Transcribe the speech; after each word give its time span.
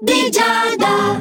Giada. 0.00 1.20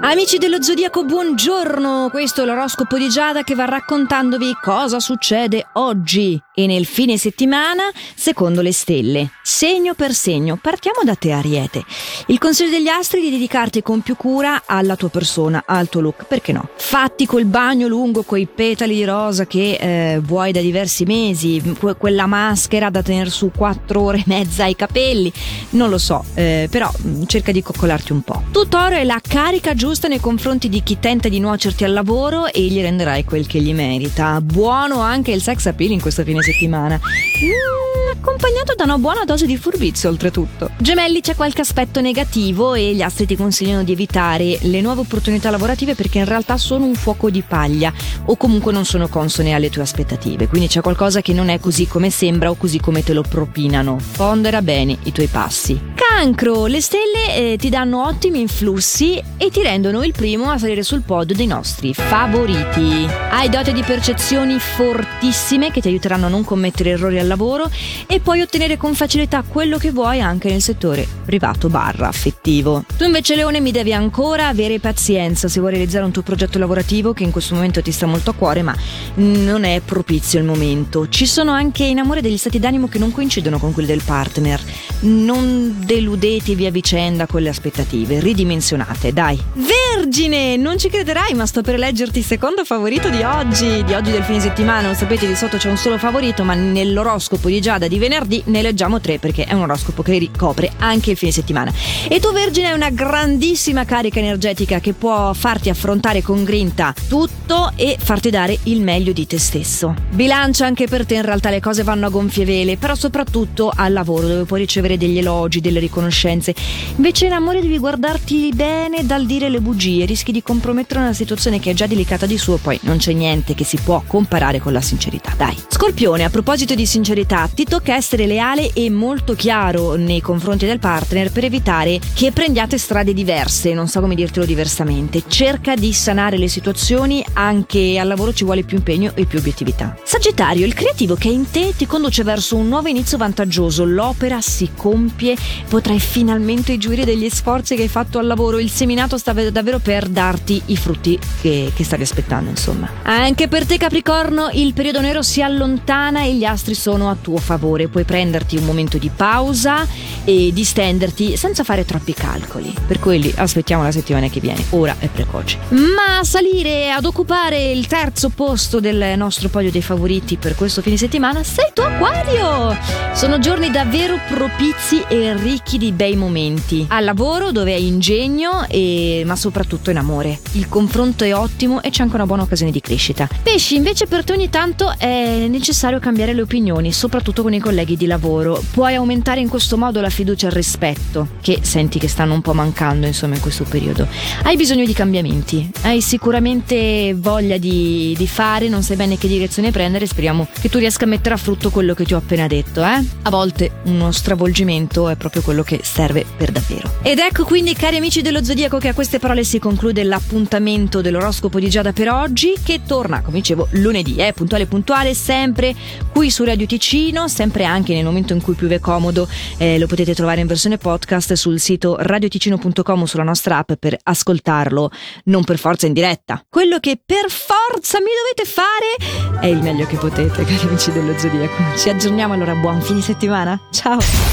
Amici 0.00 0.38
dello 0.38 0.62
Zodiaco, 0.62 1.04
buongiorno! 1.04 2.08
Questo 2.10 2.42
è 2.42 2.46
l'oroscopo 2.46 2.96
di 2.96 3.10
Giada 3.10 3.42
che 3.42 3.54
va 3.54 3.66
raccontandovi 3.66 4.56
cosa 4.58 4.98
succede 5.00 5.68
oggi 5.74 6.42
e 6.54 6.66
nel 6.66 6.84
fine 6.84 7.16
settimana 7.16 7.84
secondo 8.14 8.60
le 8.60 8.72
stelle. 8.72 9.30
Segno 9.42 9.94
per 9.94 10.12
segno, 10.12 10.58
partiamo 10.60 11.00
da 11.04 11.14
te 11.14 11.32
Ariete. 11.32 11.84
Il 12.26 12.38
consiglio 12.38 12.70
degli 12.70 12.88
astri 12.88 13.20
è 13.20 13.22
di 13.22 13.30
dedicarti 13.30 13.82
con 13.82 14.00
più 14.00 14.16
cura 14.16 14.62
alla 14.66 14.96
tua 14.96 15.08
persona, 15.08 15.64
al 15.66 15.88
tuo 15.88 16.00
look, 16.00 16.26
perché 16.26 16.52
no? 16.52 16.68
Fatti 16.76 17.26
quel 17.26 17.46
bagno 17.46 17.86
lungo 17.86 18.22
coi 18.22 18.46
petali 18.46 18.94
di 18.94 19.04
rosa 19.04 19.46
che 19.46 19.78
eh, 19.80 20.20
vuoi 20.20 20.52
da 20.52 20.60
diversi 20.60 21.04
mesi, 21.04 21.62
que- 21.78 21.96
quella 21.96 22.26
maschera 22.26 22.90
da 22.90 23.02
tenere 23.02 23.30
su 23.30 23.50
quattro 23.54 24.02
ore 24.02 24.18
e 24.18 24.24
mezza 24.26 24.64
ai 24.64 24.76
capelli, 24.76 25.32
non 25.70 25.88
lo 25.88 25.98
so, 25.98 26.24
eh, 26.34 26.68
però 26.70 26.90
mm, 27.06 27.24
cerca 27.26 27.52
di 27.52 27.62
coccolarti 27.62 28.12
un 28.12 28.22
po'. 28.22 28.42
Tu 28.50 28.68
è 28.68 29.04
la 29.04 29.20
carica 29.26 29.74
giusta 29.74 30.08
nei 30.08 30.20
confronti 30.20 30.68
di 30.68 30.82
chi 30.82 30.98
tenta 30.98 31.28
di 31.28 31.38
nuocerti 31.38 31.84
al 31.84 31.92
lavoro 31.92 32.46
e 32.46 32.62
gli 32.62 32.80
renderai 32.80 33.24
quel 33.24 33.46
che 33.46 33.60
gli 33.60 33.72
merita. 33.72 34.40
Buono 34.40 35.00
anche 35.00 35.30
il 35.32 35.42
sex 35.42 35.66
appeal 35.66 35.92
in 35.92 36.00
questo 36.00 36.22
fine 36.22 36.41
settimana. 36.42 36.96
Mm, 36.96 38.18
accompagnato 38.18 38.74
da 38.74 38.84
una 38.84 38.98
buona 38.98 39.24
dose 39.24 39.46
di 39.46 39.56
furbizio 39.56 40.08
oltretutto. 40.08 40.70
Gemelli 40.78 41.20
c'è 41.20 41.34
qualche 41.34 41.62
aspetto 41.62 42.00
negativo 42.00 42.74
e 42.74 42.94
gli 42.94 43.02
astri 43.02 43.26
ti 43.26 43.36
consigliano 43.36 43.82
di 43.82 43.92
evitare 43.92 44.58
le 44.62 44.80
nuove 44.80 45.00
opportunità 45.00 45.50
lavorative 45.50 45.94
perché 45.94 46.18
in 46.18 46.24
realtà 46.24 46.56
sono 46.56 46.84
un 46.84 46.94
fuoco 46.94 47.30
di 47.30 47.42
paglia 47.42 47.92
o 48.26 48.36
comunque 48.36 48.72
non 48.72 48.84
sono 48.84 49.08
consone 49.08 49.54
alle 49.54 49.70
tue 49.70 49.82
aspettative. 49.82 50.48
Quindi 50.48 50.68
c'è 50.68 50.80
qualcosa 50.80 51.20
che 51.20 51.32
non 51.32 51.48
è 51.48 51.58
così 51.58 51.86
come 51.86 52.10
sembra 52.10 52.50
o 52.50 52.54
così 52.54 52.78
come 52.80 53.02
te 53.02 53.12
lo 53.12 53.22
propinano. 53.22 53.98
Pondera 54.16 54.62
bene 54.62 54.96
i 55.04 55.12
tuoi 55.12 55.26
passi. 55.26 55.80
Cancro, 56.14 56.66
le 56.66 56.80
stelle 56.80 57.34
eh, 57.34 57.56
ti 57.56 57.68
danno 57.68 58.06
ottimi 58.06 58.40
influssi 58.40 59.20
e 59.36 59.50
ti 59.50 59.60
rendono 59.60 60.04
il 60.04 60.12
primo 60.12 60.50
a 60.50 60.58
salire 60.58 60.84
sul 60.84 61.00
podio 61.00 61.34
dei 61.34 61.46
nostri 61.46 61.94
favoriti. 61.94 63.08
Hai 63.30 63.48
dote 63.48 63.72
di 63.72 63.82
percezioni 63.82 64.58
fortissime 64.60 65.72
che 65.72 65.80
ti 65.80 65.88
aiuteranno 65.88 66.26
a 66.26 66.28
non 66.28 66.44
commettere 66.44 66.90
errori 66.90 67.18
al 67.18 67.26
lavoro 67.26 67.68
e 68.06 68.20
puoi 68.20 68.40
ottenere 68.40 68.76
con 68.76 68.94
facilità 68.94 69.42
quello 69.42 69.78
che 69.78 69.90
vuoi 69.90 70.20
anche 70.20 70.48
nel 70.48 70.60
settore 70.60 71.08
privato 71.24 71.68
barra 71.68 72.06
affettivo. 72.08 72.84
Tu 72.96 73.04
invece 73.04 73.34
Leone 73.34 73.58
mi 73.58 73.72
devi 73.72 73.92
ancora 73.92 74.46
avere 74.46 74.78
pazienza 74.78 75.48
se 75.48 75.58
vuoi 75.58 75.72
realizzare 75.72 76.04
un 76.04 76.12
tuo 76.12 76.22
progetto 76.22 76.58
lavorativo 76.58 77.14
che 77.14 77.24
in 77.24 77.32
questo 77.32 77.54
momento 77.54 77.82
ti 77.82 77.90
sta 77.90 78.06
molto 78.06 78.30
a 78.30 78.34
cuore 78.34 78.62
ma 78.62 78.76
non 79.14 79.64
è 79.64 79.80
propizio 79.80 80.38
il 80.38 80.44
momento. 80.44 81.08
Ci 81.08 81.26
sono 81.26 81.50
anche 81.50 81.84
in 81.84 81.98
amore 81.98 82.20
degli 82.20 82.36
stati 82.36 82.60
d'animo 82.60 82.86
che 82.86 82.98
non 82.98 83.10
coincidono 83.10 83.58
con 83.58 83.72
quelli 83.72 83.88
del 83.88 84.02
partner. 84.04 84.62
Non 85.02 85.78
del 85.84 86.02
deludetevi 86.02 86.66
a 86.66 86.70
vicenda 86.70 87.26
con 87.26 87.42
le 87.42 87.48
aspettative, 87.48 88.20
ridimensionate, 88.20 89.12
dai. 89.12 89.40
Vergine, 89.54 90.56
non 90.56 90.78
ci 90.78 90.88
crederai, 90.88 91.34
ma 91.34 91.46
sto 91.46 91.62
per 91.62 91.78
leggerti 91.78 92.18
il 92.18 92.24
secondo 92.24 92.64
favorito 92.64 93.08
di 93.08 93.22
oggi, 93.22 93.84
di 93.84 93.94
oggi 93.94 94.10
del 94.10 94.24
fine 94.24 94.40
settimana. 94.40 94.82
Non 94.82 94.94
sapete, 94.94 95.26
di 95.26 95.34
sotto 95.34 95.58
c'è 95.58 95.70
un 95.70 95.76
solo 95.76 95.98
favorito, 95.98 96.44
ma 96.44 96.54
nell'oroscopo 96.54 97.48
di 97.48 97.60
Giada 97.60 97.88
di 97.88 97.98
venerdì 97.98 98.42
ne 98.46 98.62
leggiamo 98.62 99.00
tre 99.00 99.18
perché 99.18 99.44
è 99.44 99.52
un 99.52 99.62
oroscopo 99.62 100.02
che 100.02 100.18
ricopre 100.18 100.72
anche 100.78 101.12
il 101.12 101.16
fine 101.16 101.30
settimana. 101.30 101.72
E 102.08 102.18
tu, 102.20 102.32
Vergine, 102.32 102.68
hai 102.68 102.74
una 102.74 102.90
grandissima 102.90 103.84
carica 103.84 104.18
energetica 104.18 104.80
che 104.80 104.92
può 104.92 105.32
farti 105.32 105.68
affrontare 105.68 106.22
con 106.22 106.42
grinta 106.42 106.94
tutto 107.08 107.72
e 107.76 107.96
farti 107.98 108.30
dare 108.30 108.58
il 108.64 108.80
meglio 108.80 109.12
di 109.12 109.26
te 109.26 109.38
stesso. 109.38 109.94
Bilancia 110.10 110.66
anche 110.66 110.86
per 110.86 111.06
te, 111.06 111.14
in 111.14 111.22
realtà 111.22 111.50
le 111.50 111.60
cose 111.60 111.82
vanno 111.82 112.06
a 112.06 112.10
gonfie 112.10 112.44
vele, 112.44 112.76
però 112.76 112.94
soprattutto 112.94 113.72
al 113.74 113.92
lavoro 113.92 114.26
dove 114.26 114.44
puoi 114.44 114.60
ricevere 114.60 114.91
degli 114.96 115.18
elogi, 115.18 115.60
delle 115.60 115.80
riconoscenze 115.80 116.00
conoscenze. 116.02 116.54
Invece 116.96 117.26
in 117.26 117.32
amore 117.32 117.60
devi 117.60 117.78
guardarti 117.78 118.50
bene 118.54 119.04
dal 119.04 119.24
dire 119.24 119.48
le 119.48 119.60
bugie, 119.60 120.04
rischi 120.04 120.32
di 120.32 120.42
compromettere 120.42 121.00
una 121.00 121.12
situazione 121.12 121.58
che 121.58 121.70
è 121.70 121.74
già 121.74 121.86
delicata 121.86 122.26
di 122.26 122.36
suo, 122.38 122.56
poi 122.56 122.78
non 122.82 122.98
c'è 122.98 123.12
niente 123.12 123.54
che 123.54 123.64
si 123.64 123.78
può 123.82 124.02
comparare 124.06 124.60
con 124.60 124.72
la 124.72 124.80
sincerità. 124.80 125.34
Dai. 125.36 125.56
Scorpione, 125.68 126.24
a 126.24 126.30
proposito 126.30 126.74
di 126.74 126.86
sincerità, 126.86 127.48
ti 127.52 127.64
tocca 127.64 127.94
essere 127.94 128.26
leale 128.26 128.70
e 128.72 128.90
molto 128.90 129.34
chiaro 129.34 129.94
nei 129.94 130.20
confronti 130.20 130.66
del 130.66 130.78
partner 130.78 131.32
per 131.32 131.44
evitare 131.44 131.98
che 132.14 132.32
prendiate 132.32 132.78
strade 132.78 133.14
diverse, 133.14 133.72
non 133.72 133.88
so 133.88 134.00
come 134.00 134.14
dirtelo 134.14 134.44
diversamente. 134.44 135.22
Cerca 135.26 135.74
di 135.74 135.92
sanare 135.92 136.36
le 136.36 136.48
situazioni, 136.48 137.24
anche 137.34 137.98
al 137.98 138.08
lavoro 138.08 138.32
ci 138.32 138.44
vuole 138.44 138.62
più 138.62 138.76
impegno 138.76 139.12
e 139.14 139.24
più 139.24 139.38
obiettività. 139.38 139.96
Sagittario, 140.04 140.66
il 140.66 140.74
creativo 140.74 141.14
che 141.14 141.28
è 141.28 141.32
in 141.32 141.50
te 141.50 141.72
ti 141.76 141.86
conduce 141.86 142.22
verso 142.22 142.56
un 142.56 142.68
nuovo 142.68 142.88
inizio 142.88 143.16
vantaggioso, 143.16 143.84
l'opera 143.84 144.40
si 144.40 144.70
compie, 144.82 145.36
potrai 145.68 146.00
finalmente 146.00 146.76
gioire 146.76 147.04
degli 147.04 147.30
sforzi 147.30 147.76
che 147.76 147.82
hai 147.82 147.88
fatto 147.88 148.18
al 148.18 148.26
lavoro, 148.26 148.58
il 148.58 148.68
seminato 148.68 149.16
sta 149.16 149.32
davvero 149.32 149.78
per 149.78 150.08
darti 150.08 150.60
i 150.66 150.76
frutti 150.76 151.16
che, 151.40 151.70
che 151.72 151.84
stavi 151.84 152.02
aspettando, 152.02 152.50
insomma. 152.50 152.90
Anche 153.02 153.46
per 153.46 153.64
te 153.64 153.76
Capricorno 153.76 154.48
il 154.52 154.72
periodo 154.72 155.00
nero 155.00 155.22
si 155.22 155.40
allontana 155.40 156.24
e 156.24 156.34
gli 156.34 156.44
astri 156.44 156.74
sono 156.74 157.08
a 157.08 157.16
tuo 157.20 157.36
favore, 157.36 157.86
puoi 157.86 158.02
prenderti 158.02 158.56
un 158.56 158.64
momento 158.64 158.98
di 158.98 159.10
pausa 159.14 159.86
e 160.24 160.50
distenderti 160.52 161.36
senza 161.36 161.64
fare 161.64 161.84
troppi 161.84 162.14
calcoli. 162.14 162.74
Per 162.86 162.98
quelli 163.00 163.32
aspettiamo 163.34 163.82
la 163.82 163.92
settimana 163.92 164.28
che 164.28 164.40
viene, 164.40 164.62
ora 164.70 164.94
è 164.98 165.08
precoce. 165.08 165.58
Ma 165.70 166.22
salire 166.22 166.90
ad 166.90 167.04
occupare 167.04 167.70
il 167.70 167.86
terzo 167.86 168.28
posto 168.28 168.80
del 168.80 169.16
nostro 169.16 169.48
podio 169.48 169.70
dei 169.70 169.82
favoriti 169.82 170.36
per 170.36 170.54
questo 170.54 170.82
fine 170.82 170.96
settimana 170.96 171.42
sei 171.42 171.70
tu 171.72 171.80
Aquario! 171.80 172.76
Sono 173.14 173.38
giorni 173.38 173.70
davvero 173.70 174.18
propizi 174.28 175.02
e 175.08 175.34
ricchi 175.34 175.60
ricchi 175.62 175.78
di 175.78 175.92
bei 175.92 176.16
momenti. 176.16 176.86
Al 176.88 177.04
lavoro 177.04 177.52
dove 177.52 177.72
hai 177.72 177.86
ingegno 177.86 178.66
e 178.68 179.22
ma 179.24 179.36
soprattutto 179.36 179.90
in 179.90 179.96
amore. 179.96 180.40
Il 180.52 180.68
confronto 180.68 181.24
è 181.24 181.34
ottimo 181.34 181.82
e 181.82 181.90
c'è 181.90 182.02
anche 182.02 182.14
una 182.14 182.26
buona 182.26 182.42
occasione 182.42 182.72
di 182.72 182.80
crescita. 182.80 183.28
Pesci, 183.42 183.76
invece 183.76 184.06
per 184.06 184.24
te 184.24 184.32
ogni 184.32 184.50
tanto 184.50 184.92
è 184.98 185.46
necessario 185.48 185.98
cambiare 185.98 186.34
le 186.34 186.42
opinioni, 186.42 186.92
soprattutto 186.92 187.42
con 187.42 187.52
i 187.52 187.60
colleghi 187.60 187.96
di 187.96 188.06
lavoro. 188.06 188.62
Puoi 188.72 188.94
aumentare 188.94 189.40
in 189.40 189.48
questo 189.48 189.76
modo 189.76 190.00
la 190.00 190.10
fiducia 190.12 190.46
e 190.46 190.50
il 190.50 190.54
rispetto, 190.54 191.28
che 191.40 191.60
senti 191.62 191.98
che 191.98 192.08
stanno 192.08 192.34
un 192.34 192.40
po' 192.40 192.52
mancando 192.52 193.06
insomma 193.06 193.34
in 193.34 193.40
questo 193.40 193.64
periodo. 193.64 194.06
Hai 194.42 194.56
bisogno 194.56 194.84
di 194.84 194.92
cambiamenti, 194.92 195.70
hai 195.82 196.00
sicuramente 196.00 197.14
voglia 197.16 197.56
di, 197.58 198.14
di 198.16 198.26
fare, 198.26 198.68
non 198.68 198.82
sai 198.82 198.96
bene 198.96 199.18
che 199.18 199.28
direzione 199.28 199.70
prendere, 199.70 200.06
speriamo 200.06 200.46
che 200.60 200.68
tu 200.68 200.78
riesca 200.78 201.04
a 201.04 201.08
mettere 201.08 201.34
a 201.34 201.38
frutto 201.38 201.70
quello 201.70 201.94
che 201.94 202.04
ti 202.04 202.14
ho 202.14 202.18
appena 202.18 202.46
detto, 202.46 202.82
eh? 202.82 203.04
A 203.22 203.30
volte 203.30 203.70
uno 203.84 204.12
stravolgimento 204.12 205.08
è 205.08 205.16
proprio 205.16 205.42
quello 205.42 205.62
che 205.62 205.80
serve 205.82 206.24
per 206.36 206.52
davvero. 206.52 206.98
Ed 207.02 207.18
ecco 207.18 207.44
quindi, 207.44 207.74
cari 207.74 207.96
amici 207.96 208.22
dello 208.22 208.44
Zodiaco, 208.44 208.78
che 208.78 208.88
a 208.88 208.94
queste 208.94 209.18
parole 209.18 209.44
si 209.44 209.58
conclude 209.58 210.04
l'appuntamento 210.04 211.00
dell'oroscopo 211.00 211.58
di 211.58 211.68
Giada 211.68 211.92
per 211.92 212.10
oggi, 212.10 212.54
che 212.62 212.80
torna, 212.86 213.22
come 213.22 213.38
dicevo, 213.38 213.68
lunedì, 213.72 214.16
eh, 214.16 214.32
puntuale 214.32 214.66
puntuale, 214.66 215.14
sempre 215.14 215.74
qui 216.12 216.30
su 216.30 216.44
Radio 216.44 216.66
Ticino, 216.66 217.28
sempre 217.28 217.64
anche 217.64 217.94
nel 217.94 218.04
momento 218.04 218.32
in 218.32 218.40
cui 218.40 218.54
è 218.68 218.80
comodo, 218.80 219.28
eh, 219.56 219.78
lo 219.78 219.86
potete 220.02 220.14
trovare 220.14 220.40
in 220.40 220.46
versione 220.46 220.78
podcast 220.78 221.32
sul 221.34 221.60
sito 221.60 221.96
radioticino.com 221.98 223.04
sulla 223.04 223.22
nostra 223.22 223.58
app 223.58 223.72
per 223.78 223.96
ascoltarlo, 224.02 224.90
non 225.24 225.44
per 225.44 225.58
forza 225.58 225.86
in 225.86 225.92
diretta. 225.92 226.44
Quello 226.48 226.78
che 226.80 227.00
per 227.04 227.30
forza 227.30 227.98
mi 228.00 228.06
dovete 228.06 228.50
fare 228.50 229.40
è 229.40 229.46
il 229.46 229.62
meglio 229.62 229.86
che 229.86 229.96
potete, 229.96 230.44
cari 230.44 230.66
amici 230.66 230.90
dello 230.90 231.16
Zodiaco. 231.16 231.76
Ci 231.76 231.88
aggiorniamo 231.88 232.34
allora, 232.34 232.54
buon 232.54 232.80
fine 232.82 233.00
settimana. 233.00 233.60
Ciao! 233.70 234.30